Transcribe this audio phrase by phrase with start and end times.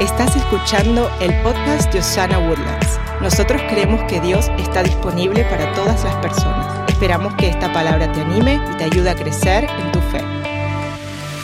[0.00, 3.00] Estás escuchando el podcast de Osana Woodlands.
[3.20, 6.88] Nosotros creemos que Dios está disponible para todas las personas.
[6.88, 10.20] Esperamos que esta palabra te anime y te ayude a crecer en tu fe.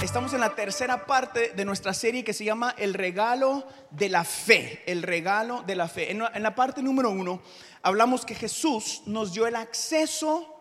[0.04, 4.22] Estamos en la tercera parte de nuestra serie que se llama El regalo de la
[4.22, 4.84] fe.
[4.86, 6.12] El regalo de la fe.
[6.12, 7.42] En la, parte número uno
[7.82, 10.53] hablamos que Jesús nos dio el acceso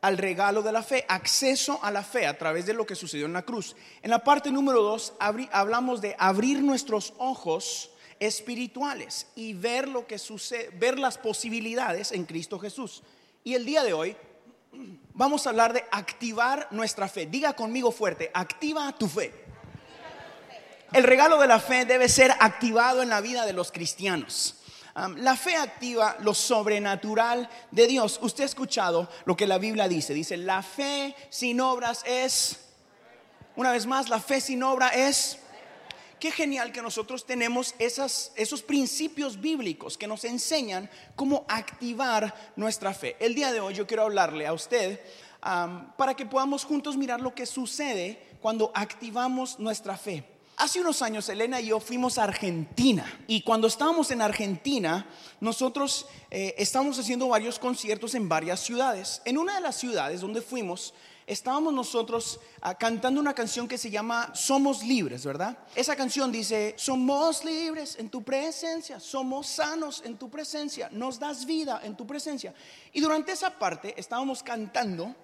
[0.00, 3.26] al regalo de la fe, acceso a la fe a través de lo que sucedió
[3.26, 3.76] en la cruz.
[4.02, 10.18] En la parte número dos hablamos de abrir nuestros ojos espirituales y ver lo que
[10.18, 13.02] sucede, ver las posibilidades en Cristo Jesús.
[13.44, 14.16] Y el día de hoy
[15.14, 17.26] vamos a hablar de activar nuestra fe.
[17.26, 19.32] Diga conmigo fuerte, activa tu fe.
[20.92, 24.59] El regalo de la fe debe ser activado en la vida de los cristianos
[25.08, 28.18] la fe activa lo sobrenatural de Dios.
[28.22, 30.14] Usted ha escuchado lo que la Biblia dice.
[30.14, 32.60] Dice, la fe sin obras es,
[33.56, 35.38] una vez más, la fe sin obra es...
[36.18, 43.16] Qué genial que nosotros tenemos esos principios bíblicos que nos enseñan cómo activar nuestra fe.
[43.18, 45.00] El día de hoy yo quiero hablarle a usted
[45.96, 50.22] para que podamos juntos mirar lo que sucede cuando activamos nuestra fe.
[50.60, 55.06] Hace unos años Elena y yo fuimos a Argentina y cuando estábamos en Argentina
[55.40, 59.22] nosotros eh, estábamos haciendo varios conciertos en varias ciudades.
[59.24, 60.92] En una de las ciudades donde fuimos
[61.26, 65.56] estábamos nosotros ah, cantando una canción que se llama Somos libres, ¿verdad?
[65.74, 71.46] Esa canción dice, somos libres en tu presencia, somos sanos en tu presencia, nos das
[71.46, 72.52] vida en tu presencia.
[72.92, 75.16] Y durante esa parte estábamos cantando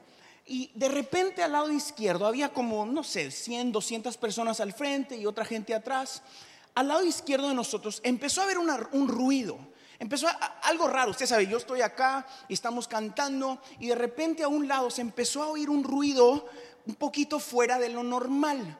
[0.46, 5.16] y de repente al lado izquierdo había como, no sé, 100, 200 personas al frente
[5.16, 6.22] y otra gente atrás.
[6.74, 9.58] Al lado izquierdo de nosotros empezó a haber un ruido.
[9.98, 10.28] Empezó
[10.62, 14.68] algo raro, usted sabe, yo estoy acá y estamos cantando y de repente a un
[14.68, 16.46] lado se empezó a oír un ruido
[16.86, 18.78] un poquito fuera de lo normal.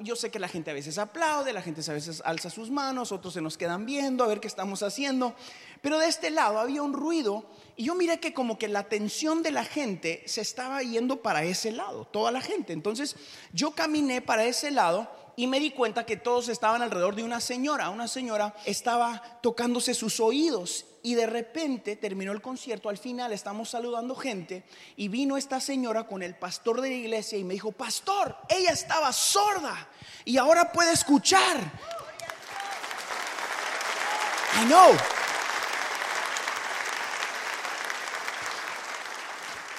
[0.00, 3.12] yo sé que la gente a veces aplaude, la gente a veces alza sus manos,
[3.12, 5.34] otros se nos quedan viendo a ver qué estamos haciendo,
[5.80, 9.42] pero de este lado había un ruido y yo miré que como que la atención
[9.42, 12.74] de la gente se estaba yendo para ese lado, toda la gente.
[12.74, 13.16] Entonces
[13.52, 17.40] yo caminé para ese lado y me di cuenta que todos estaban alrededor de una
[17.40, 17.90] señora.
[17.90, 22.88] Una señora estaba tocándose sus oídos y de repente terminó el concierto.
[22.88, 24.64] Al final estamos saludando gente
[24.96, 28.70] y vino esta señora con el pastor de la iglesia y me dijo, pastor, ella
[28.70, 29.88] estaba sorda
[30.24, 31.58] y ahora puede escuchar.
[34.60, 34.96] I know.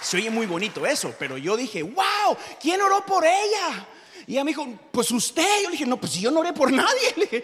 [0.01, 3.87] Se oye muy bonito eso, pero yo dije, wow, ¿quién oró por ella?
[4.31, 5.61] Y ella me dijo, pues usted.
[5.61, 7.43] Yo le dije, no, pues yo no oré por nadie.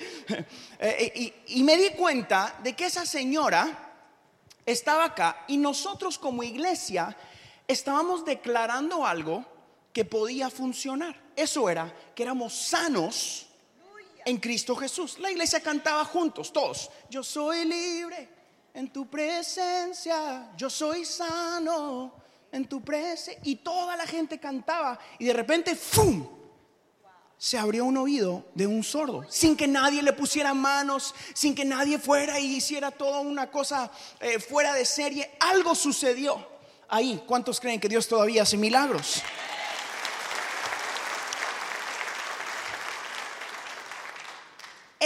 [0.79, 3.93] Eh, y, y me di cuenta de que esa señora
[4.65, 7.13] estaba acá y nosotros como iglesia
[7.67, 9.43] estábamos declarando algo
[9.91, 11.13] que podía funcionar.
[11.35, 13.47] Eso era que éramos sanos
[14.23, 15.19] en Cristo Jesús.
[15.19, 16.89] La iglesia cantaba juntos, todos.
[17.09, 18.29] Yo soy libre
[18.73, 22.13] en tu presencia, yo soy sano
[22.49, 23.41] en tu presencia.
[23.43, 24.97] Y toda la gente cantaba.
[25.19, 26.36] Y de repente, ¡fum!
[27.39, 31.65] Se abrió un oído de un sordo, sin que nadie le pusiera manos, sin que
[31.65, 35.29] nadie fuera y hiciera toda una cosa eh, fuera de serie.
[35.39, 36.43] Algo sucedió
[36.89, 37.21] ahí.
[37.27, 39.21] ¿Cuántos creen que Dios todavía hace milagros?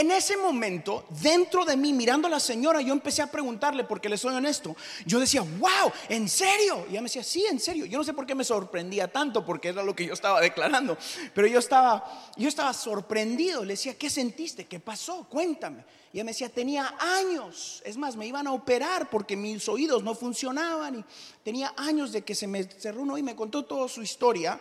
[0.02, 4.10] En ese momento, dentro de mí, mirando a la señora, yo empecé a preguntarle, porque
[4.10, 4.76] le soy honesto,
[5.06, 6.88] yo decía, wow, ¿en serio?
[6.88, 7.86] Y ella me decía, sí, en serio.
[7.86, 10.98] Yo no sé por qué me sorprendía tanto, porque era lo que yo estaba declarando,
[11.36, 13.64] pero yo estaba, yo estaba sorprendido.
[13.64, 14.66] Le decía, ¿qué sentiste?
[14.66, 15.28] ¿Qué pasó?
[15.30, 15.86] Cuéntame.
[16.12, 20.02] Y ella me decía, tenía años, es más, me iban a operar porque mis oídos
[20.02, 21.06] no funcionaban y
[21.44, 24.60] tenía años de que se me cerró uno y me contó toda su historia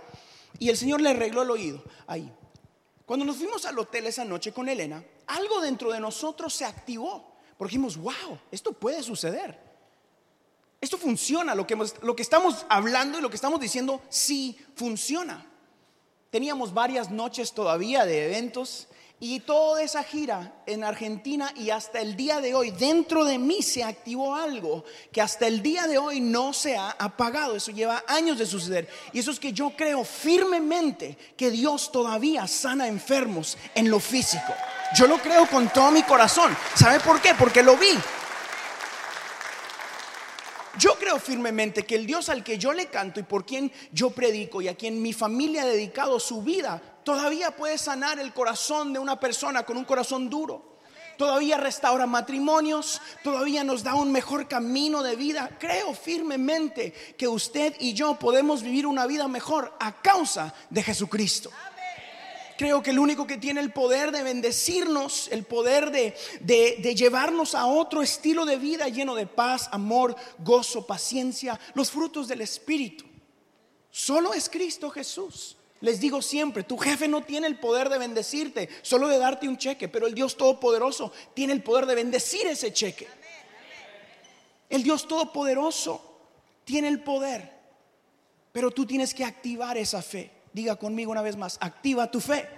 [0.59, 2.31] y el Señor le arregló el oído ahí.
[3.11, 5.03] Cuando nos fuimos al hotel esa noche con Elena,
[5.35, 7.31] algo dentro de nosotros se activó.
[7.57, 9.59] Porque dijimos, wow, esto puede suceder.
[10.81, 11.55] Esto funciona.
[11.55, 15.47] Lo que, lo que estamos hablando y lo que estamos diciendo sí funciona.
[16.31, 18.89] Teníamos varias noches todavía de eventos
[19.23, 23.61] y toda esa gira en Argentina y hasta el día de hoy, dentro de mí
[23.61, 27.57] se activó algo que hasta el día de hoy no se ha apagado.
[27.57, 28.89] Eso lleva años de suceder.
[29.13, 34.55] Y eso es que yo creo firmemente que Dios todavía sana enfermos en lo físico.
[34.95, 36.57] Yo lo creo con todo mi corazón.
[36.75, 37.35] ¿Sabe por qué?
[37.35, 37.97] Porque lo vi.
[40.79, 44.11] Yo creo firmemente que el Dios al que yo le canto y por quien yo
[44.11, 48.93] predico y a quien mi familia ha dedicado su vida, todavía puede sanar el corazón
[48.93, 50.71] de una persona con un corazón duro.
[51.19, 55.51] Todavía restaura matrimonios, todavía nos da un mejor camino de vida.
[55.61, 61.51] Creo firmemente que usted y yo podemos vivir una vida mejor a causa de Jesucristo
[62.61, 67.55] Creo que el único que tiene el poder de bendecirnos, el poder de, de, llevarnos
[67.55, 73.07] a otro estilo de vida lleno de paz, amor, gozo, paciencia, los frutos del Espíritu.
[73.91, 75.57] Solo es Cristo Jesús.
[75.81, 79.57] Les digo siempre, tu jefe no tiene el poder de bendecirte, solo de darte un
[79.57, 83.09] cheque, pero el Dios Todopoderoso tiene el poder de bendecir ese cheque.
[84.69, 86.21] El Dios Todopoderoso
[86.67, 87.55] tiene el poder,
[88.53, 90.40] pero tú tienes que activar esa fe.
[90.53, 92.49] Diga conmigo una vez más, activa tu fe.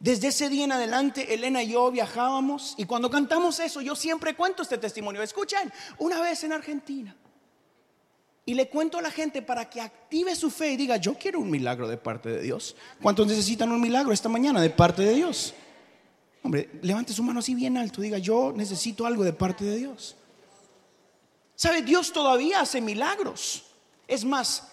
[0.00, 4.34] Desde ese día en adelante, Elena y yo viajábamos y cuando cantamos eso, yo siempre
[4.34, 5.22] cuento este testimonio.
[5.22, 7.16] Escuchen, una vez en Argentina,
[8.44, 11.38] y le cuento a la gente para que active su fe y diga, yo quiero
[11.38, 12.74] un milagro de parte de Dios.
[13.00, 15.54] ¿Cuántos necesitan un milagro esta mañana de parte de Dios?
[16.42, 20.16] Hombre, levante su mano así bien alto, diga, yo necesito algo de parte de Dios.
[21.54, 21.82] ¿Sabe?
[21.82, 23.66] Dios todavía hace milagros.
[24.08, 24.71] Es más,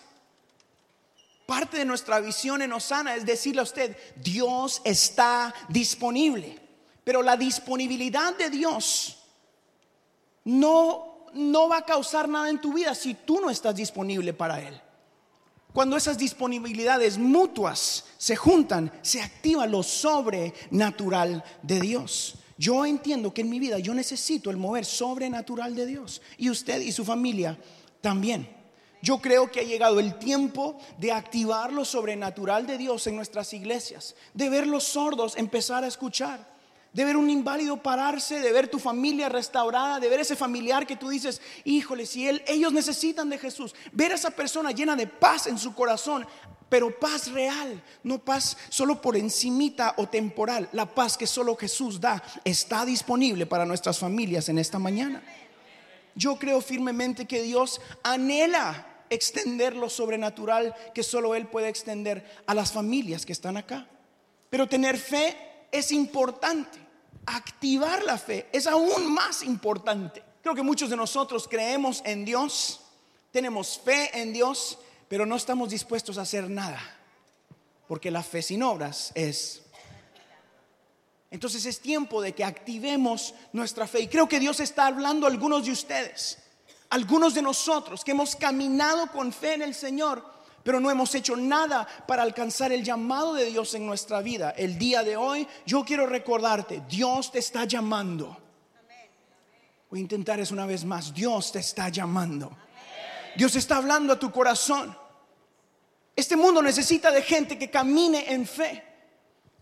[1.49, 6.59] parte de nuestra visión en Osana es decirle a usted, Dios está disponible.
[7.03, 9.17] Pero la disponibilidad de Dios
[10.45, 14.61] no no va a causar nada en tu vida si tú no estás disponible para
[14.61, 14.79] Él.
[15.73, 22.35] Cuando esas disponibilidades mutuas se juntan, se activa lo sobrenatural de Dios.
[22.57, 26.21] Yo entiendo que en mi vida yo necesito el mover sobrenatural de Dios.
[26.37, 27.57] Y usted y su familia
[28.01, 28.58] también.
[29.01, 33.53] Yo creo que ha llegado el tiempo de activar lo sobrenatural de Dios en nuestras
[33.53, 36.59] iglesias, de ver los sordos empezar a escuchar
[36.93, 40.95] de ver un inválido pararse, de ver tu familia restaurada, de ver ese familiar que
[40.95, 45.05] tú dices, híjole, si él, ellos necesitan de Jesús, ver a esa persona llena de
[45.05, 46.25] paz en su corazón,
[46.67, 51.99] pero paz real, no paz solo por encimita o temporal, la paz que solo Jesús
[51.99, 55.21] da está disponible para nuestras familias en esta mañana.
[56.15, 62.53] Yo creo firmemente que Dios anhela extender lo sobrenatural que solo Él puede extender a
[62.53, 63.87] las familias que están acá.
[64.49, 65.35] Pero tener fe
[65.71, 66.79] es importante.
[67.25, 70.23] Activar la fe es aún más importante.
[70.41, 72.81] Creo que muchos de nosotros creemos en Dios,
[73.31, 76.81] tenemos fe en Dios, pero no estamos dispuestos a hacer nada.
[77.87, 79.63] Porque la fe sin obras es...
[81.31, 84.01] Entonces es tiempo de que activemos nuestra fe.
[84.01, 86.39] Y creo que Dios está hablando a algunos de ustedes,
[86.89, 91.35] algunos de nosotros que hemos caminado con fe en el Señor pero no hemos hecho
[91.35, 94.51] nada para alcanzar el llamado de Dios en nuestra vida.
[94.51, 98.37] El día de hoy yo quiero recordarte, Dios te está llamando.
[99.89, 102.55] Voy a intentar eso una vez más, Dios te está llamando.
[103.35, 104.95] Dios está hablando a tu corazón.
[106.15, 108.83] Este mundo necesita de gente que camine en fe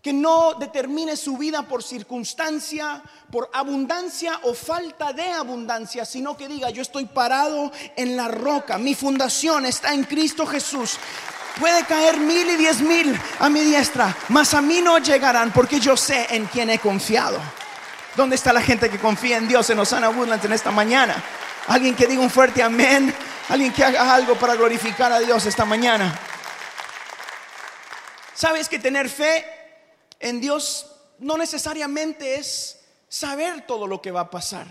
[0.02, 6.46] que no determine su vida por circunstancia, por abundancia o falta de abundancia, sino que
[6.46, 10.98] diga, yo estoy parado en la roca, mi fundación está en Cristo Jesús.
[11.58, 15.80] Puede caer mil y diez mil a mi diestra, mas a mí no llegarán porque
[15.80, 17.40] yo sé en quién he confiado.
[18.14, 21.22] ¿Dónde está la gente que confía en Dios en Osana Woodlands en esta mañana?
[21.66, 23.12] Alguien que diga un fuerte amén,
[23.48, 26.16] alguien que haga algo para glorificar a Dios esta mañana.
[28.34, 29.57] ¿Sabes que tener fe
[30.20, 30.86] en Dios
[31.18, 34.66] no necesariamente es saber todo lo que va a pasar.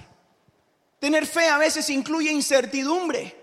[0.99, 3.35] Tener fe a veces incluye incertidumbre,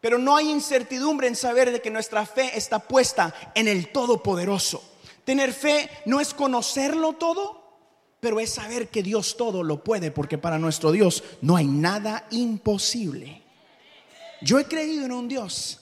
[0.00, 4.82] pero no hay incertidumbre en saber de que nuestra fe está puesta en el Todopoderoso.
[5.24, 7.64] Tener fe no es conocerlo todo,
[8.20, 12.26] pero es saber que Dios todo lo puede, porque para nuestro Dios no hay nada
[12.30, 13.42] imposible.
[14.42, 15.80] Yo he creído en un Dios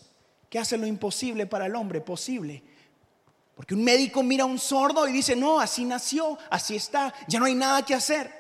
[0.49, 2.63] que hace lo imposible para el hombre posible
[3.55, 7.39] porque un médico mira a un sordo y dice, no, así nació, así está, ya
[7.39, 8.31] no hay nada que hacer.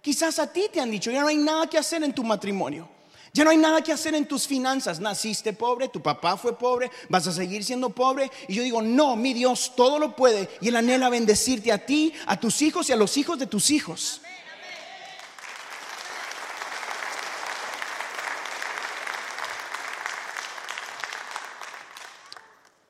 [0.00, 2.88] Quizás a ti te han dicho, ya no hay nada que hacer en tu matrimonio.
[3.32, 5.00] Ya no hay nada que hacer en tus finanzas.
[5.00, 8.30] Naciste pobre, tu papá fue pobre, vas a seguir siendo pobre.
[8.46, 10.48] Y yo digo, no, mi Dios todo lo puede.
[10.60, 13.70] Y Él anhela bendecirte a ti, a tus hijos y a los hijos de tus
[13.70, 14.20] hijos.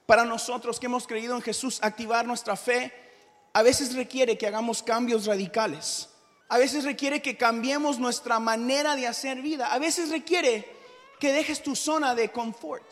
[0.06, 2.92] Para nosotros que hemos creído en Jesús, activar nuestra fe
[3.54, 6.08] a veces requiere que hagamos cambios radicales.
[6.49, 9.73] A veces requiere que cambiemos nuestra manera de hacer vida.
[9.73, 10.68] A veces requiere
[11.20, 12.84] que dejes tu zona de confort,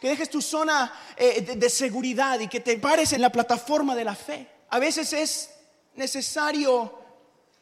[0.00, 4.04] que dejes tu zona eh, de, seguridad y que te pares en la plataforma de
[4.04, 4.48] la fe.
[4.70, 5.50] A veces es
[5.94, 6.98] necesario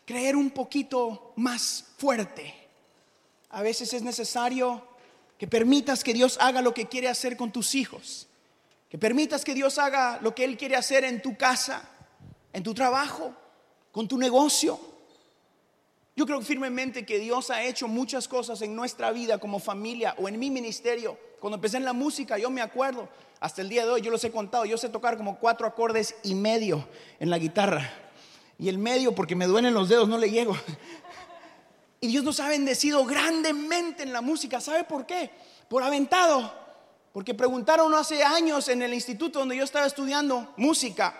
[0.07, 2.55] creer un poquito más fuerte.
[3.51, 4.87] A veces es necesario
[5.37, 8.29] que permitas que Dios haga lo que quiere hacer con tus hijos.
[8.89, 11.89] Que permitas que Dios haga lo que Él quiere hacer en tu casa,
[12.53, 13.35] en tu trabajo,
[13.93, 14.79] con tu negocio.
[16.17, 20.29] Yo creo firmemente que Dios ha hecho muchas cosas en nuestra vida como familia o
[20.29, 23.93] en mi ministerio Cuando empecé en la música, yo me acuerdo, hasta el día de
[23.93, 26.89] hoy, yo los he contado, yo sé tocar como cuatro acordes y medio
[27.21, 27.89] en la guitarra.
[28.59, 30.57] Y el medio, porque me duelen los dedos, no le llego.
[32.01, 34.61] Y Dios nos ha bendecido grandemente en la música.
[34.61, 35.33] ¿Sabe por qué?
[35.69, 36.53] Por aventado.
[37.19, 41.19] Porque preguntaron hace años en el instituto donde yo estaba estudiando música.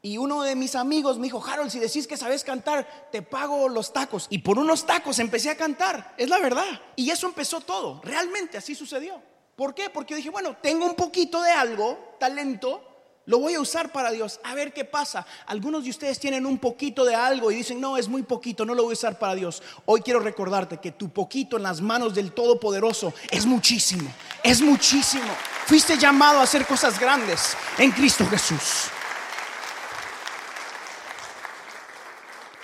[0.00, 3.68] Y uno de mis amigos me dijo, Harold, si decís que sabes cantar, te pago
[3.68, 4.26] los tacos.
[4.30, 6.14] Y por unos tacos empecé a cantar.
[6.16, 6.80] Es la verdad.
[6.96, 8.00] Y eso empezó todo.
[8.02, 9.20] Realmente así sucedió.
[9.56, 9.90] ¿Por qué?
[9.90, 12.93] Porque yo dije, bueno, tengo un poquito de algo, talento,
[13.26, 15.26] lo voy a usar para Dios, a ver qué pasa.
[15.46, 18.74] Algunos de ustedes tienen un poquito de algo y dicen, no, es muy poquito, no
[18.74, 19.62] lo voy a usar para Dios.
[19.86, 24.10] Hoy quiero recordarte que tu poquito en las manos del Todopoderoso es muchísimo,
[24.42, 25.32] es muchísimo.
[25.66, 28.90] Fuiste llamado a hacer cosas grandes en Cristo Jesús.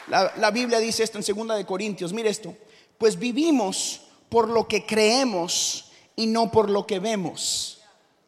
[0.09, 2.57] La, Biblia dice esto en segunda de Corintios, mire esto,
[2.99, 7.80] pues vivimos por lo que creemos y no por lo que vemos.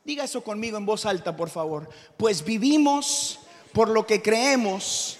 [0.05, 1.89] Diga eso conmigo en voz alta, por favor.
[2.17, 3.39] Pues vivimos
[3.73, 5.19] por lo que creemos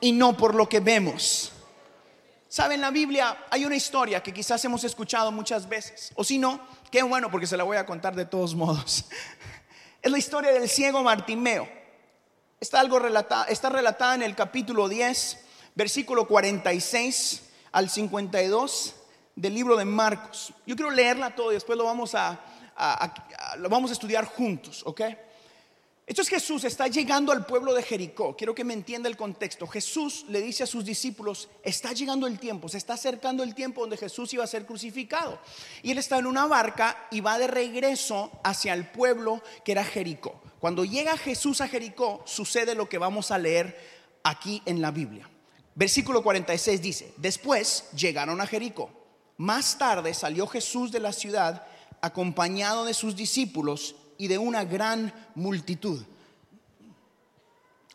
[0.00, 1.52] y no por lo que vemos.
[2.48, 2.76] ¿Saben?
[2.76, 6.12] En la Biblia hay una historia que quizás hemos escuchado muchas veces.
[6.16, 6.60] O si no,
[6.90, 9.04] qué bueno porque se la voy a contar de todos modos.
[10.00, 11.68] Es la historia del ciego Martimeo.
[12.60, 15.44] Está, algo relatada, está relatada en el capítulo 10,
[15.74, 18.94] versículo 46 al 52
[19.34, 20.52] del libro de Marcos.
[20.66, 22.40] Yo quiero leerla todo y después lo vamos a,
[23.58, 25.02] lo vamos a estudiar juntos, ¿ok?
[26.08, 28.34] Esto es Jesús, está llegando al pueblo de Jericó.
[28.34, 29.66] Quiero que me entienda el contexto.
[29.66, 33.82] Jesús le dice a sus discípulos, está llegando el tiempo, se está acercando el tiempo
[33.82, 35.38] donde Jesús iba a ser crucificado.
[35.82, 39.84] Y él está en una barca y va de regreso hacia el pueblo que era
[39.84, 40.40] Jericó.
[40.60, 43.78] Cuando llega Jesús a Jericó, sucede lo que vamos a leer
[44.22, 45.28] aquí en la Biblia.
[45.74, 48.90] Versículo 46 dice, después llegaron a Jericó.
[49.36, 51.66] Más tarde salió Jesús de la ciudad
[52.00, 56.02] acompañado de sus discípulos y de una gran multitud.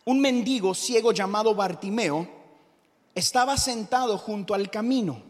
[0.05, 2.27] Un mendigo ciego llamado Bartimeo
[3.15, 5.22] estaba sentado junto al camino.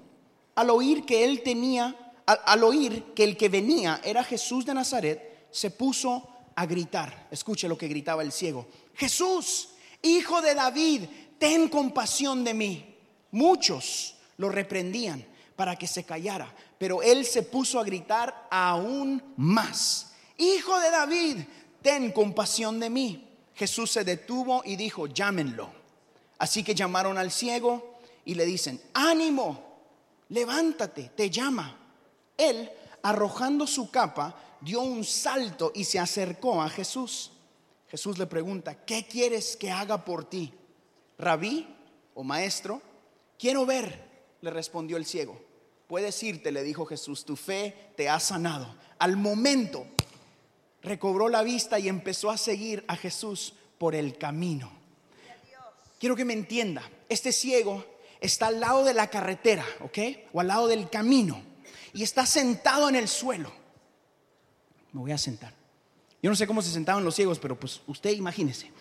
[0.55, 5.47] Al oír que él tenía, al, oír que el que venía era Jesús de Nazaret,
[5.51, 7.27] se puso a gritar.
[7.31, 8.67] Escuche lo que gritaba el ciego.
[8.95, 9.69] Jesús,
[10.01, 11.03] hijo de David,
[11.37, 12.95] ten compasión de mí.
[13.31, 15.25] Muchos lo reprendían
[15.55, 16.53] para que se callara,
[16.83, 21.37] pero él se puso a gritar aún más, Hijo de David,
[21.81, 23.25] ten compasión de mí.
[23.55, 25.69] Jesús se detuvo y dijo, llámenlo.
[26.39, 29.63] Así que llamaron al ciego y le dicen, ánimo,
[30.27, 31.73] levántate, te llama.
[32.35, 32.69] Él,
[33.01, 37.31] arrojando su capa, dio un salto y se acercó a Jesús.
[37.87, 40.53] Jesús le pregunta, ¿qué quieres que haga por ti?
[41.17, 41.65] Rabí
[42.13, 42.81] o maestro,
[43.39, 44.05] quiero ver,
[44.41, 45.52] le respondió el ciego.
[45.93, 48.73] Puedes irte, le dijo Jesús, tu fe te ha sanado.
[48.97, 49.85] Al momento
[50.81, 54.71] recobró la vista y empezó a seguir a Jesús por el camino.
[55.99, 57.85] Quiero que me entienda, este ciego
[58.19, 59.99] está al lado de la carretera, ¿ok?
[60.33, 61.39] O al lado del camino
[61.93, 63.51] y está sentado en el suelo.
[64.93, 65.53] Me voy a sentar.
[66.23, 68.71] Yo no sé cómo se sentaban los ciegos, pero pues usted imagínese.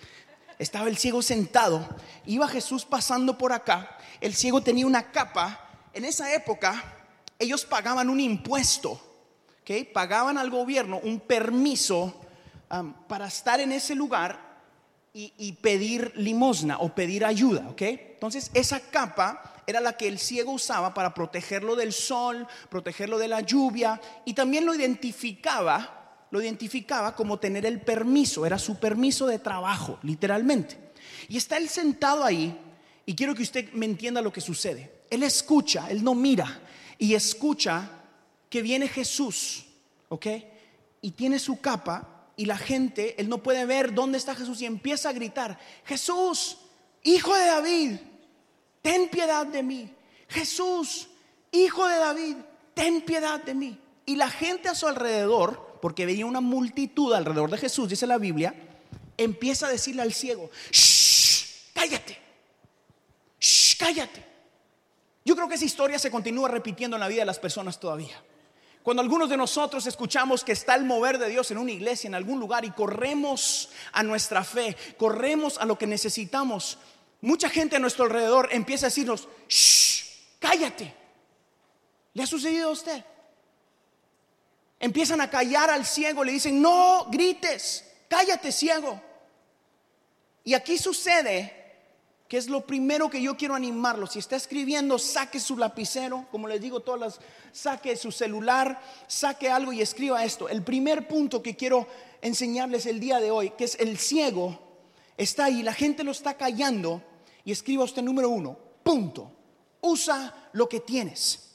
[0.59, 1.87] Estaba el ciego sentado,
[2.25, 7.00] iba Jesús pasando por acá, el ciego tenía una capa, en esa época
[7.42, 9.00] ellos pagaban un impuesto,
[9.62, 9.84] ¿okay?
[9.84, 12.20] pagaban al gobierno un permiso
[12.70, 14.52] um, para estar en ese lugar
[15.14, 17.75] y, pedir limosna o pedir ayuda.
[17.78, 23.28] Entonces esa capa era la que el ciego usaba para protegerlo del sol, protegerlo de
[23.28, 25.99] la lluvia y también lo identificaba
[26.32, 30.78] lo identificaba como tener el permiso, era su permiso de trabajo, literalmente.
[31.28, 32.58] Y está él sentado ahí,
[33.04, 34.90] y quiero que usted me entienda lo que sucede.
[35.11, 36.62] Él escucha, él no mira,
[37.02, 37.90] y escucha
[38.49, 39.64] que viene Jesús,
[40.09, 40.26] ¿ok?
[41.00, 44.66] Y tiene su capa y la gente, él no puede ver dónde está Jesús y
[44.66, 46.59] empieza a gritar, Jesús,
[47.02, 47.97] hijo de David,
[48.82, 49.92] ten piedad de mí.
[50.28, 51.09] Jesús,
[51.50, 52.37] hijo de David,
[52.73, 53.76] ten piedad de mí.
[54.06, 58.18] Y la gente a su alrededor, porque veía una multitud alrededor de Jesús, dice la
[58.18, 58.54] Biblia,
[59.16, 62.16] empieza a decirle al ciego, shh, cállate,
[63.40, 64.32] shh, cállate.
[65.24, 68.22] Yo creo que esa historia se continúa repitiendo en la vida de las personas todavía.
[68.82, 72.16] Cuando algunos de nosotros escuchamos que está el mover de Dios en una iglesia, en
[72.16, 76.78] algún lugar, y corremos a nuestra fe, corremos a lo que necesitamos,
[77.20, 80.92] mucha gente a nuestro alrededor empieza a decirnos, shh, cállate.
[82.14, 83.04] ¿Le ha sucedido a usted?
[84.80, 89.00] Empiezan a callar al ciego, le dicen, no grites, cállate ciego.
[90.42, 91.62] Y aquí sucede
[92.32, 94.06] que es lo primero que yo quiero animarlo.
[94.06, 97.20] Si está escribiendo, saque su lapicero, como les digo todas las,
[97.52, 100.48] saque su celular, saque algo y escriba esto.
[100.48, 101.86] El primer punto que quiero
[102.22, 104.58] enseñarles el día de hoy, que es el ciego,
[105.18, 107.02] está ahí, la gente lo está callando
[107.44, 109.30] y escriba usted número uno, punto.
[109.82, 111.50] Usa lo que tienes.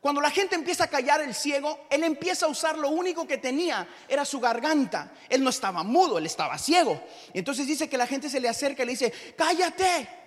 [0.00, 3.38] Cuando la gente empieza a callar el ciego, él empieza a usar lo único que
[3.38, 5.12] tenía, era su garganta.
[5.28, 7.02] Él no estaba mudo, él estaba ciego.
[7.34, 10.19] Entonces dice que la gente se le acerca y le dice, cállate.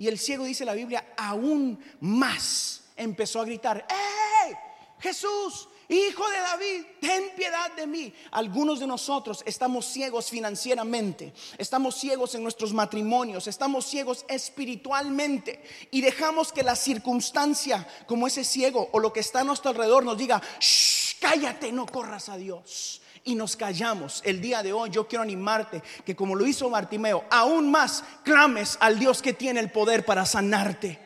[0.00, 4.56] Y el ciego dice la Biblia, aún más empezó a gritar, ¡eh!
[4.98, 8.14] Jesús, Hijo de David, ten piedad de mí.
[8.30, 16.00] Algunos de nosotros estamos ciegos financieramente, estamos ciegos en nuestros matrimonios, estamos ciegos espiritualmente y
[16.00, 20.16] dejamos que la circunstancia, como ese ciego o lo que está a nuestro alrededor, nos
[20.16, 24.22] diga, Shh, cállate, no corras a Dios y nos callamos.
[24.24, 28.76] El día de hoy yo quiero animarte que como lo hizo Bartimeo, aún más clames
[28.80, 30.98] al Dios que tiene el poder para sanarte.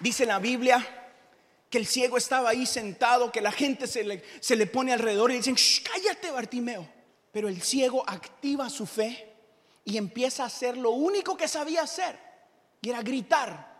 [0.00, 0.86] Dice la Biblia
[1.68, 5.30] que el ciego estaba ahí sentado, que la gente se le, se le pone alrededor
[5.30, 6.88] y dicen, cállate Bartimeo.
[7.32, 9.34] Pero el ciego activa su fe
[9.84, 12.18] y empieza a hacer lo único que sabía hacer,
[12.80, 13.78] y era gritar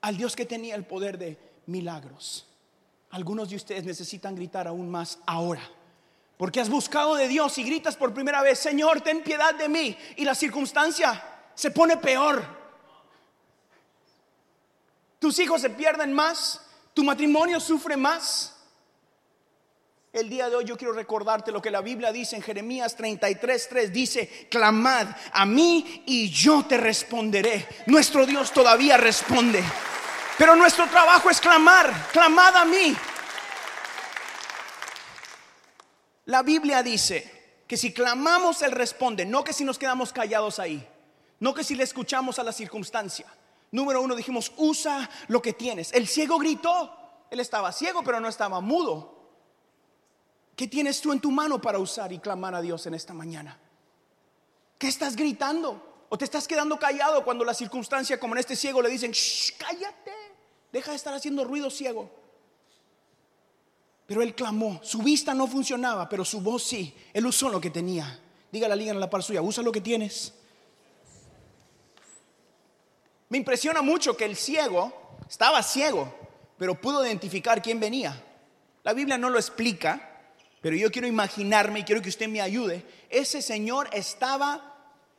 [0.00, 2.46] al Dios que tenía el poder de milagros.
[3.10, 5.62] Algunos de ustedes necesitan gritar aún más ahora.
[6.36, 9.96] Porque has buscado de Dios y gritas por primera vez, Señor, ten piedad de mí.
[10.16, 11.22] Y la circunstancia
[11.54, 12.42] se pone peor.
[15.18, 16.62] Tus hijos se pierden más,
[16.94, 18.56] tu matrimonio sufre más.
[20.12, 23.92] El día de hoy yo quiero recordarte lo que la Biblia dice en Jeremías 33:3
[23.92, 29.62] dice, "Clamad a mí y yo te responderé." Nuestro Dios todavía responde.
[30.36, 32.96] Pero nuestro trabajo es clamar, clamad a mí.
[36.24, 40.84] La Biblia dice que si clamamos Él responde, no que si nos quedamos callados ahí,
[41.38, 43.26] no que si le escuchamos a la circunstancia.
[43.70, 45.92] Número uno dijimos, usa lo que tienes.
[45.92, 46.96] El ciego gritó.
[47.30, 49.19] Él estaba ciego, pero no estaba mudo.
[50.60, 53.58] ¿Qué tienes tú en tu mano para usar y clamar a Dios en esta mañana?
[54.76, 56.04] ¿Qué estás gritando?
[56.10, 59.52] ¿O te estás quedando callado cuando la circunstancia como en este ciego le dicen, Shh,
[59.56, 60.12] cállate,
[60.70, 62.10] deja de estar haciendo ruido ciego?
[64.04, 67.70] Pero él clamó, su vista no funcionaba, pero su voz sí, él usó lo que
[67.70, 68.20] tenía.
[68.52, 70.34] Diga la liga en la par suya, usa lo que tienes.
[73.30, 74.92] Me impresiona mucho que el ciego
[75.26, 76.14] estaba ciego,
[76.58, 78.22] pero pudo identificar quién venía.
[78.82, 80.09] La Biblia no lo explica,
[80.60, 82.84] pero yo quiero imaginarme y quiero que usted me ayude.
[83.08, 84.70] Ese señor estaba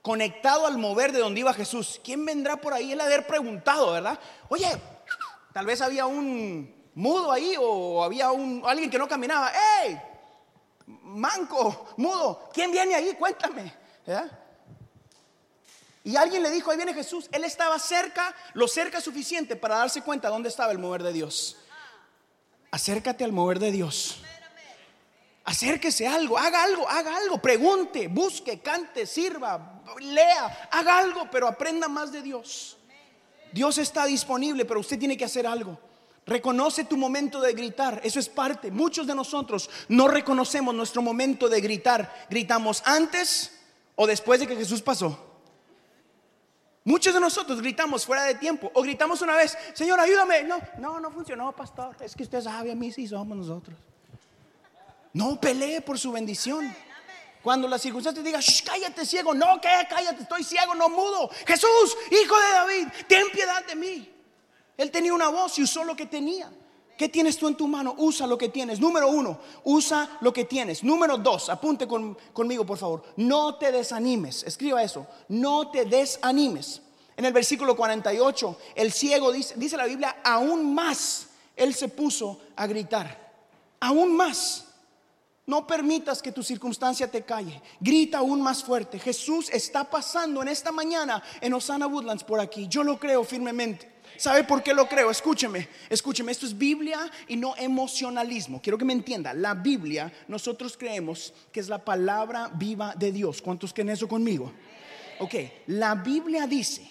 [0.02, 2.00] conectado al mover de donde iba Jesús.
[2.04, 2.92] ¿Quién vendrá por ahí?
[2.92, 4.20] Él haber preguntado, ¿verdad?
[4.50, 4.70] Oye,
[5.54, 9.52] tal vez había un mudo ahí o había un, alguien que no caminaba.
[9.84, 10.00] ¡Ey!
[10.86, 13.14] Manco, mudo, ¿quién viene ahí?
[13.18, 13.74] Cuéntame.
[14.06, 14.40] ¿verdad?
[16.04, 17.30] Y alguien le dijo, ahí viene Jesús.
[17.32, 21.58] Él estaba cerca, lo cerca suficiente para darse cuenta dónde estaba el mover de Dios.
[22.72, 24.24] Acércate al mover de Dios.
[25.44, 31.48] Acérquese a algo, haga algo, haga algo, pregunte, busque, cante, sirva, lea, haga algo, pero
[31.48, 32.78] aprenda más de Dios.
[33.52, 35.80] Dios está disponible, pero usted tiene que hacer algo.
[36.26, 38.70] Reconoce tu momento de gritar, eso es parte.
[38.70, 42.28] Muchos de nosotros no reconocemos nuestro momento de gritar.
[42.30, 43.60] Gritamos antes
[43.96, 45.18] o después de que Jesús pasó.
[46.84, 50.44] Muchos de nosotros gritamos fuera de tiempo o gritamos una vez, Señor, ayúdame.
[50.44, 51.96] No, no, no funcionó, pastor.
[52.00, 53.78] Es que usted sabe, a mí sí somos nosotros.
[55.14, 56.74] No pelee por su bendición.
[57.42, 61.30] Cuando la circunstancia diga, cállate ciego, no, que cállate, estoy ciego, no mudo.
[61.46, 64.10] Jesús, hijo de David, ten piedad de mí.
[64.78, 66.52] Él tenía una voz y usó lo que tenía.
[66.98, 67.96] ¿Qué tienes tú en tu mano?
[67.98, 68.80] Usa lo que tienes.
[68.80, 70.84] Número uno, usa lo que tienes.
[70.84, 73.04] Número dos, apunte conmigo por favor.
[73.18, 74.44] No te desanimes.
[74.44, 75.08] Escriba eso.
[75.28, 76.82] No te desanimes.
[77.18, 82.40] En el versículo 48, el ciego dice, dice la Biblia, aún más él se puso
[82.56, 83.32] a gritar.
[83.80, 84.68] Aún más.
[85.52, 87.62] No permitas que tu circunstancia te calle.
[87.82, 88.98] Grita aún más fuerte.
[88.98, 92.70] Jesús está pasando en esta mañana en Osana Woodlands por aquí.
[92.70, 93.92] Yo lo creo firmemente.
[94.16, 95.12] ¿Sabe por qué lo creo?
[95.12, 98.62] Escúcheme, escúcheme, esto es Biblia y no emocionalismo.
[98.62, 103.42] Quiero que me entienda, la Biblia nosotros creemos que es la palabra viva de Dios.
[103.42, 104.54] ¿Cuántos creen eso conmigo?
[105.20, 105.36] Ok,
[105.68, 106.90] la Biblia dice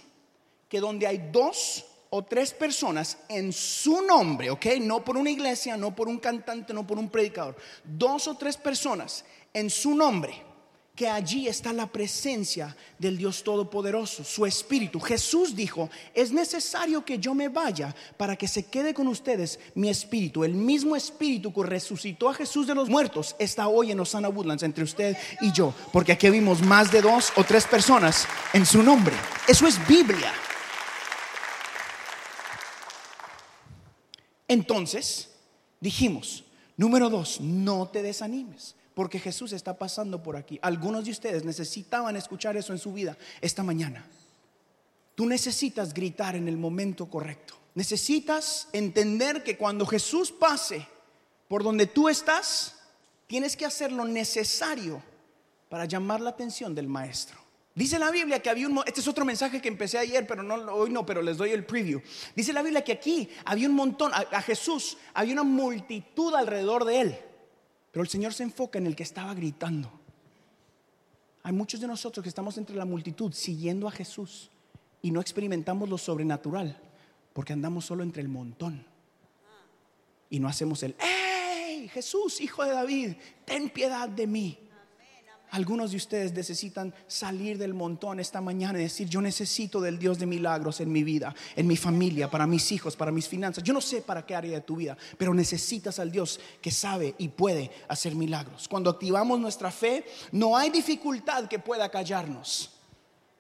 [0.69, 5.77] que donde hay dos o tres personas en su nombre, ok, no por una iglesia,
[5.77, 10.51] no por un cantante, no por un predicador, dos o tres personas en su nombre
[11.01, 15.01] que allí está la presencia del Dios Todopoderoso, su Espíritu.
[15.01, 19.89] Jesús dijo, es necesario que yo me vaya para que se quede con ustedes mi
[19.89, 20.45] Espíritu.
[20.45, 24.63] El mismo Espíritu que resucitó a Jesús de los muertos está hoy en Osana Woodlands
[24.63, 28.83] entre usted y yo, porque aquí vimos más de dos o tres personas en su
[28.83, 29.15] nombre.
[29.49, 30.31] Eso es Biblia.
[34.51, 35.31] Entonces,
[35.79, 36.43] dijimos,
[36.77, 40.59] número dos, no te desanimes porque Jesús está pasando por aquí.
[40.61, 44.05] Algunos de ustedes necesitaban escuchar eso en su vida esta mañana.
[45.15, 47.55] Tú necesitas gritar en el momento correcto.
[47.77, 50.85] Necesitas entender que cuando Jesús pase
[51.47, 52.75] por donde tú estás,
[53.29, 55.01] tienes que hacer lo necesario
[55.69, 57.39] para llamar la atención del maestro.
[57.75, 60.55] Dice la Biblia que había un este es otro mensaje que empecé ayer, pero no
[60.73, 62.03] hoy no, pero les doy el preview.
[62.35, 67.01] Dice la Biblia que aquí había un montón a Jesús, había una multitud alrededor de
[67.01, 67.19] él.
[67.93, 69.91] Pero el Señor se enfoca en el que estaba gritando.
[71.43, 74.51] Hay muchos de nosotros que estamos entre la multitud siguiendo a Jesús
[75.03, 76.81] y no experimentamos lo sobrenatural
[77.33, 78.85] porque andamos solo entre el montón.
[80.29, 81.89] Y no hacemos el, ¡Hey!
[81.89, 83.13] Jesús, hijo de David,
[83.45, 84.59] ten piedad de mí.
[85.53, 90.19] Algunos de ustedes necesitan salir del montón esta mañana y decir, yo necesito del Dios
[90.21, 93.65] de milagros en mi vida, en mi familia, para mis hijos, para mis finanzas.
[93.65, 97.17] Yo no sé para qué área de tu vida, pero necesitas al Dios que sabe
[97.19, 98.69] y puede hacer milagros.
[98.69, 102.71] Cuando activamos nuestra fe, no hay dificultad que pueda callarnos.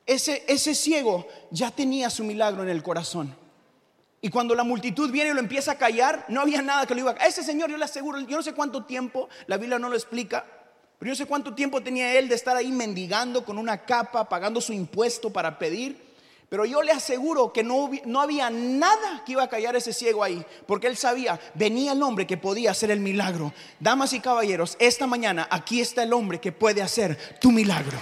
[0.04, 3.32] Ese, ese ciego ya tenía su milagro en el corazón.
[4.20, 7.00] Y cuando la multitud viene y lo empieza a callar, no había nada que lo
[7.00, 7.26] iba a...
[7.26, 10.44] Ese señor, yo le aseguro, yo no sé cuánto tiempo, la Biblia no lo explica,
[11.00, 14.60] pero yo sé cuánto tiempo tenía él de estar ahí mendigando con una capa, pagando
[14.60, 15.96] su impuesto para pedir.
[16.50, 20.22] Pero yo le aseguro que no, no, había nada que iba a callar ese ciego
[20.22, 23.54] ahí, porque él sabía, venía el hombre que podía hacer el milagro.
[23.78, 27.98] Damas y caballeros, esta mañana aquí está el hombre que puede hacer tu milagro.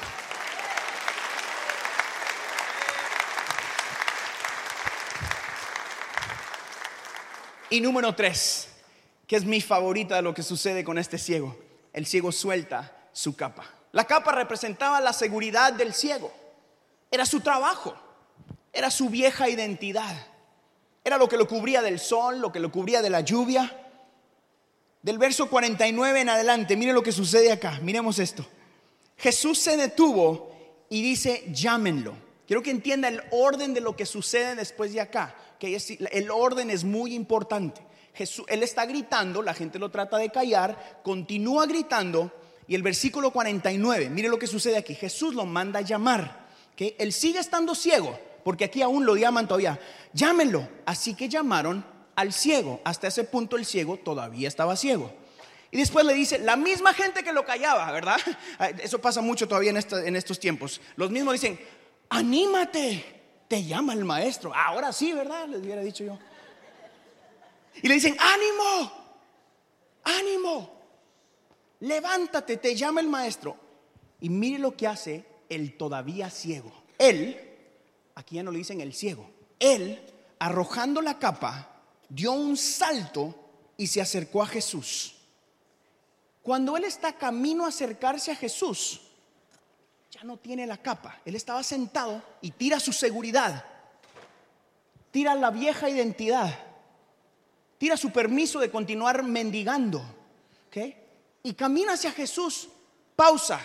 [7.70, 8.66] Y número tres,
[9.28, 11.67] que es mi favorita de lo que sucede con este ciego
[11.98, 13.64] el ciego suelta su capa.
[13.90, 16.32] La capa representaba la seguridad del ciego.
[17.10, 17.96] Era su trabajo,
[18.72, 20.14] era su vieja identidad.
[21.02, 23.76] Era lo que lo cubría del sol, lo que lo cubría de la lluvia.
[25.02, 28.46] Del verso 49 en adelante, mire lo que sucede acá, miremos esto.
[29.16, 30.52] Jesús se detuvo
[30.88, 32.14] y dice, llámenlo.
[32.46, 35.76] Quiero que entienda el orden de lo que sucede después de acá, que
[36.12, 37.87] el orden es muy importante
[38.48, 42.32] él está gritando, la gente lo trata de callar, continúa gritando
[42.66, 46.96] y el versículo 49, mire lo que sucede aquí, Jesús lo manda a llamar, que
[46.98, 49.80] él sigue estando ciego, porque aquí aún lo llaman todavía,
[50.12, 55.12] llámenlo, así que llamaron al ciego, hasta ese punto el ciego todavía estaba ciego.
[55.70, 58.16] Y después le dice, la misma gente que lo callaba, ¿verdad?
[58.82, 60.80] Eso pasa mucho todavía en, en estos tiempos.
[60.96, 61.60] Los mismos dicen,
[62.08, 63.04] anímate,
[63.48, 64.52] te llama el maestro.
[64.54, 65.46] Ahora sí, ¿verdad?
[65.46, 66.18] Les hubiera dicho yo.
[67.82, 68.92] Y le dicen, ánimo,
[70.04, 70.70] ánimo,
[71.80, 73.56] levántate, te llama el maestro.
[74.20, 76.72] Y mire lo que hace el todavía ciego.
[76.98, 77.38] Él,
[78.14, 80.00] aquí ya no le dicen el ciego, él,
[80.38, 83.34] arrojando la capa, dio un salto
[83.76, 85.14] y se acercó a Jesús.
[86.42, 89.02] Cuando él está camino a acercarse a Jesús,
[90.10, 91.20] ya no tiene la capa.
[91.24, 93.64] Él estaba sentado y tira su seguridad,
[95.10, 96.67] tira la vieja identidad
[97.78, 100.02] tira su permiso de continuar mendigando.
[101.42, 102.68] Y camina hacia Jesús.
[103.16, 103.60] Pausa.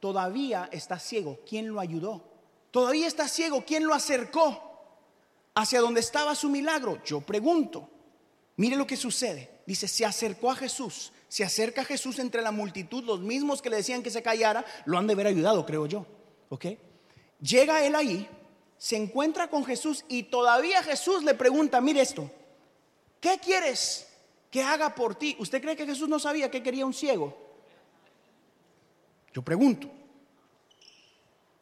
[0.00, 1.38] Todavía está ciego.
[1.48, 2.24] ¿Quién lo ayudó?
[2.70, 3.64] Todavía está ciego.
[3.66, 4.66] ¿Quién lo acercó?
[5.54, 7.02] Hacia donde estaba su milagro.
[7.04, 7.88] Yo pregunto.
[8.56, 9.60] Mire lo que sucede.
[9.66, 11.12] Dice, se acercó a Jesús.
[11.28, 13.04] Se acerca a Jesús entre la multitud.
[13.04, 16.06] Los mismos que le decían que se callara, lo han de haber ayudado, creo yo.
[16.48, 16.66] ¿Ok?
[17.40, 18.28] Llega él ahí,
[18.76, 22.30] se encuentra con Jesús y todavía Jesús le pregunta, mire esto,
[23.20, 24.06] ¿qué quieres
[24.50, 25.36] que haga por ti?
[25.38, 27.36] ¿Usted cree que Jesús no sabía que quería un ciego?
[29.32, 29.90] Yo pregunto.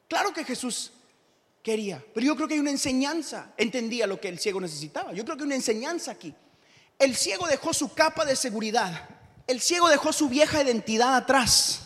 [0.08, 0.92] Claro que Jesús
[1.62, 5.12] quería, pero yo creo que hay una enseñanza, entendía lo que el ciego necesitaba.
[5.12, 6.34] Yo creo que hay una enseñanza aquí.
[6.98, 9.08] El ciego dejó su capa de seguridad,
[9.46, 11.84] el ciego dejó su vieja identidad atrás.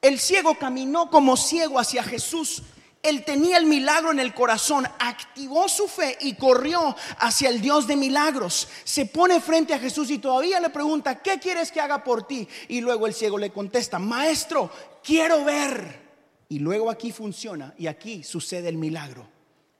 [0.00, 2.62] El ciego caminó como ciego hacia Jesús
[3.08, 7.86] él tenía el milagro en el corazón, activó su fe y corrió hacia el Dios
[7.86, 8.68] de milagros.
[8.84, 12.48] Se pone frente a Jesús y todavía le pregunta, ¿qué quieres que haga por ti?
[12.68, 14.70] Y luego el ciego le contesta, maestro,
[15.02, 16.06] quiero ver.
[16.48, 19.26] Y luego aquí funciona y aquí sucede el milagro.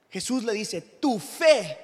[0.09, 1.77] Jesús le dice, tu fe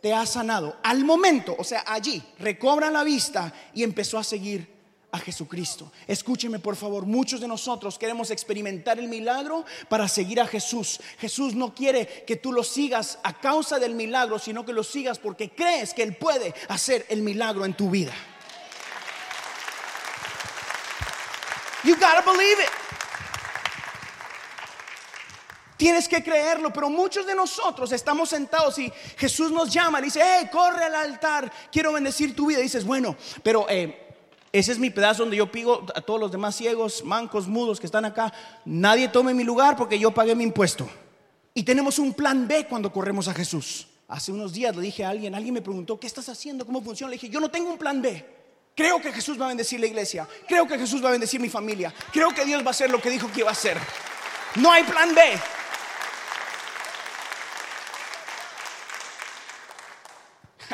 [0.00, 0.76] te ha sanado.
[0.82, 4.73] Al momento, o sea, allí, recobra la vista y empezó a seguir
[5.14, 5.92] a Jesucristo.
[6.08, 11.00] Escúcheme por favor, muchos de nosotros queremos experimentar el milagro para seguir a Jesús.
[11.20, 15.20] Jesús no quiere que tú lo sigas a causa del milagro, sino que lo sigas
[15.20, 18.12] porque crees que Él puede hacer el milagro en tu vida.
[21.84, 22.70] You gotta believe it.
[25.76, 30.20] Tienes que creerlo, pero muchos de nosotros estamos sentados y Jesús nos llama, y dice,
[30.24, 32.60] hey, corre al altar, quiero bendecir tu vida.
[32.60, 34.03] Dices, bueno, pero eh,
[34.54, 37.86] ese es mi pedazo donde yo pido a todos los demás ciegos, mancos, mudos que
[37.86, 38.32] están acá,
[38.64, 40.88] nadie tome mi lugar porque yo pagué mi impuesto.
[41.52, 43.88] Y tenemos un plan B cuando corremos a Jesús.
[44.06, 46.64] Hace unos días le dije a alguien, alguien me preguntó, ¿qué estás haciendo?
[46.64, 47.10] ¿Cómo funciona?
[47.10, 48.24] Le dije, yo no tengo un plan B.
[48.76, 50.28] Creo que Jesús va a bendecir la iglesia.
[50.46, 51.92] Creo que Jesús va a bendecir mi familia.
[52.12, 53.76] Creo que Dios va a hacer lo que dijo que iba a hacer.
[54.54, 55.20] No hay plan B.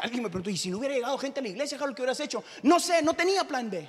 [0.02, 2.42] Alguien me preguntó, ¿y si no hubiera llegado gente a la iglesia, que hubieras hecho?
[2.62, 3.88] No sé, no tenía plan B.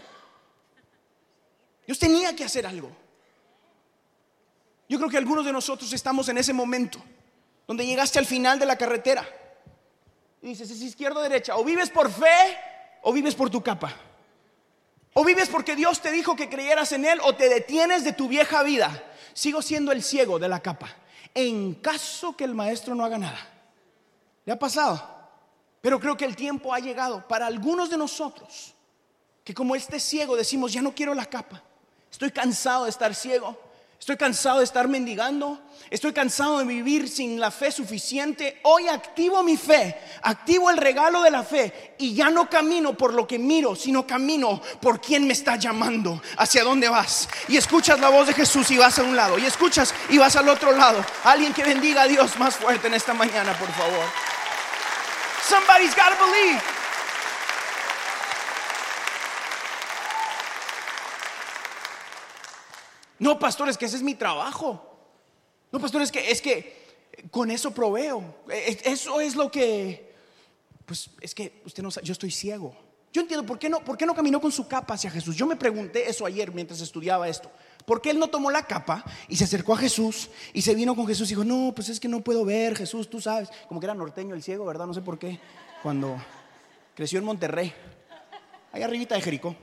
[1.86, 2.92] Dios tenía que hacer algo.
[4.88, 7.02] Yo creo que algunos de nosotros estamos en ese momento
[7.66, 9.26] donde llegaste al final de la carretera
[10.42, 12.58] y dices, es izquierda o derecha, o vives por fe
[13.02, 13.96] o vives por tu capa.
[15.14, 18.28] O vives porque Dios te dijo que creyeras en Él o te detienes de tu
[18.28, 19.04] vieja vida.
[19.34, 20.90] Sigo siendo el ciego de la capa.
[21.34, 23.40] En caso que el maestro no haga nada.
[24.46, 25.11] ¿Le ha pasado?
[25.82, 28.76] Pero creo que el tiempo ha llegado para algunos de nosotros
[29.44, 31.62] que como este ciego decimos, ya no quiero la capa.
[32.12, 33.58] Estoy cansado de estar ciego.
[34.00, 35.60] Estoy cansado de estar mendigando.
[35.90, 38.60] Estoy cansado de vivir sin la fe suficiente.
[38.64, 43.14] Hoy activo mi fe, activo el regalo de la fe y ya no camino por
[43.14, 47.30] lo que miro, sino camino por quien me está llamando, hacia dónde vas.
[47.48, 49.38] Y escuchas la voz de Jesús y vas a un lado.
[49.38, 51.04] Y escuchas y vas al otro lado.
[51.24, 54.06] Alguien que bendiga a Dios más fuerte en esta mañana, por favor.
[55.52, 56.62] Somebody's got to believe.
[63.20, 64.80] No, pastores, que ese es mi trabajo.
[65.74, 66.56] No, pastores, que es que
[67.30, 68.24] con eso proveo.
[68.48, 70.16] Eso es lo que,
[70.86, 72.74] pues es que usted no sabe, yo estoy ciego.
[73.12, 75.36] Yo entiendo por qué no, por qué no caminó con su capa hacia Jesús.
[75.36, 77.52] Yo me pregunté eso ayer mientras estudiaba esto.
[77.86, 80.96] ¿Por qué él no tomó la capa y se acercó a Jesús y se vino
[80.96, 83.50] con Jesús y dijo, no, pues es que no puedo ver, Jesús, tú sabes.
[83.68, 84.88] Como que era norteño el ciego, ¿verdad?
[84.88, 85.40] No sé por qué.
[85.84, 86.18] Cuando
[86.96, 87.74] creció en Monterrey,
[88.72, 89.56] ahí arribita de Jericó.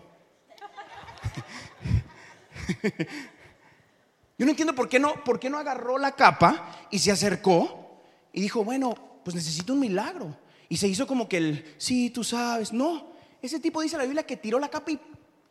[4.38, 8.02] Yo no entiendo por qué no, por qué no agarró la capa y se acercó
[8.33, 10.37] y dijo, bueno, pues necesito un milagro.
[10.68, 12.72] Y se hizo como que el, sí, tú sabes.
[12.72, 15.00] No, ese tipo dice la Biblia que tiró la capa y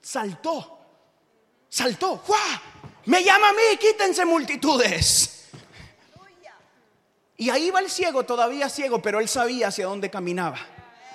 [0.01, 0.76] saltó.
[1.69, 2.21] Saltó.
[3.05, 5.45] Me llama a mí, quítense multitudes.
[7.37, 10.57] Y ahí va el ciego, todavía ciego, pero él sabía hacia dónde caminaba.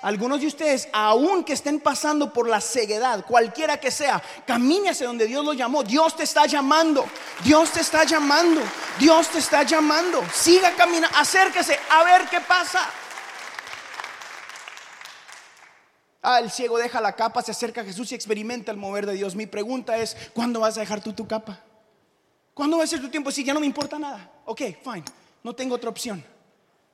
[0.03, 5.07] Algunos de ustedes, aun que estén pasando por la ceguedad, cualquiera que sea, camine hacia
[5.07, 5.81] donde Dios lo llamó.
[5.83, 7.05] Dios te está llamando.
[7.41, 8.61] Dios te está llamando.
[8.99, 10.21] Dios te está llamando.
[10.33, 11.17] Siga caminando.
[11.17, 12.89] Acérquese a ver qué pasa.
[16.25, 19.13] Ah, el ciego deja la capa, se acerca a Jesús y experimenta el mover de
[19.13, 19.35] Dios.
[19.35, 21.59] Mi pregunta es, ¿cuándo vas a dejar tú tu capa?
[22.53, 23.29] ¿Cuándo va a ser tu tiempo?
[23.29, 24.31] Si ya no me importa nada.
[24.45, 25.03] Ok, fine.
[25.43, 26.23] No tengo otra opción.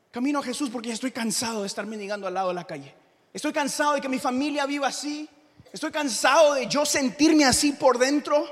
[0.09, 2.91] Camino a Jesús porque ya estoy cansado de estar mendigando al lado de la calle.
[3.31, 5.29] Estoy cansado de que mi familia viva así.
[5.71, 8.47] Estoy cansado de yo sentirme así por dentro.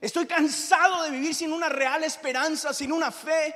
[0.00, 3.54] Estoy cansado de vivir sin una real esperanza, sin una fe.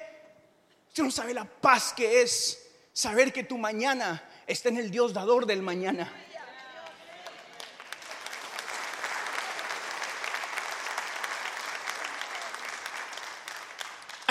[0.88, 5.14] Usted no sabe la paz que es saber que tu mañana está en el Dios
[5.14, 6.12] dador del mañana.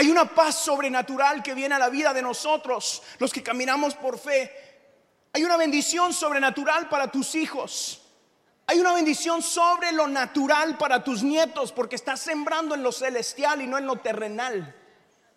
[0.06, 4.20] Hay una paz sobrenatural que viene a la vida de nosotros, los que caminamos por
[4.20, 4.52] fe.
[5.34, 8.04] Hay una bendición sobrenatural para tus hijos.
[8.68, 13.64] Hay una bendición sobre lo natural para tus nietos, porque estás sembrando en lo celestial
[13.64, 14.76] y no en lo terrenal.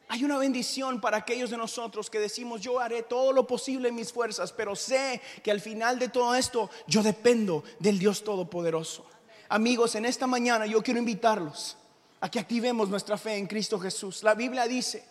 [0.09, 3.95] Hay una bendición para aquellos de nosotros que decimos, yo haré todo lo posible en
[3.95, 9.07] mis fuerzas, pero sé que al final de todo esto yo dependo del Dios Todopoderoso.
[9.49, 11.79] Amigos, en esta mañana yo quiero invitarlos
[12.21, 14.23] a que activemos nuestra fe en Cristo Jesús.
[14.23, 15.05] La Biblia dice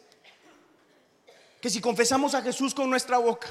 [1.61, 3.47] que si confesamos a Jesús con nuestra boca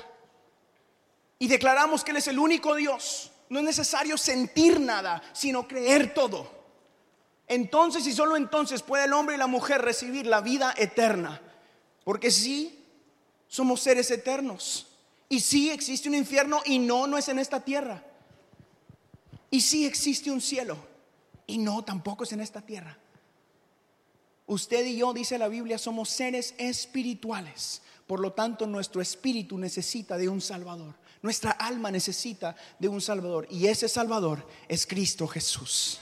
[1.39, 6.13] y declaramos que Él es el único Dios, no es necesario sentir nada, sino creer
[6.13, 6.51] todo.
[7.49, 11.41] Entonces y solo entonces puede el hombre y la mujer recibir la vida eterna.
[12.05, 12.85] Porque sí,
[13.49, 14.87] somos seres eternos.
[15.29, 18.05] Y sí existe un infierno y no, no es en esta tierra.
[19.51, 20.77] Y sí existe un cielo
[21.47, 22.99] y no, tampoco es en esta tierra.
[24.47, 27.83] Usted y yo, dice la Biblia, somos seres espirituales.
[28.07, 30.95] Por lo tanto, nuestro espíritu necesita de un Salvador.
[31.21, 33.49] Nuestra alma necesita de un Salvador.
[33.51, 35.99] Y ese Salvador es Cristo Jesús.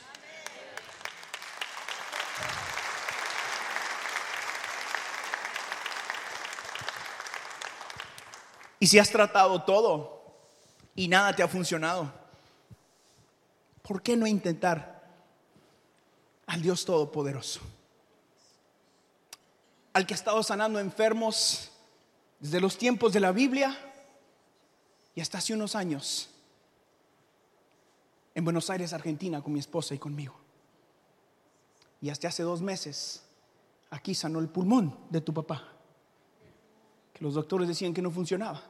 [8.79, 10.23] Y si has tratado todo
[10.95, 12.13] y nada te ha funcionado,
[13.81, 15.11] ¿por qué no intentar
[16.47, 17.61] al Dios Todopoderoso?
[19.95, 21.71] Al que ha estado sanando enfermos
[22.39, 23.75] desde los tiempos de la Biblia
[25.15, 26.29] y hasta hace unos años
[28.35, 30.35] en Buenos Aires, Argentina, con mi esposa y conmigo.
[32.03, 33.23] Y hasta hace dos meses
[33.91, 35.69] aquí sanó el pulmón de tu papá,
[37.13, 38.63] que los doctores decían que no funcionaba.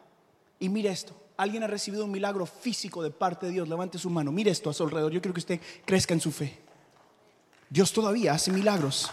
[0.61, 4.11] Y mire esto, alguien ha recibido un milagro físico de parte de Dios, levante su
[4.11, 6.61] mano, mire esto a su alrededor, yo quiero que usted crezca en su fe.
[7.71, 9.11] Dios todavía hace milagros.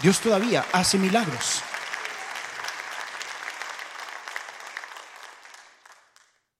[0.00, 1.62] Dios todavía hace milagros.